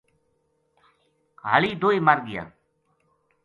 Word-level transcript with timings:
ہالی 1.45 1.71
دوئے 1.81 1.97
مرگیا 2.07 2.43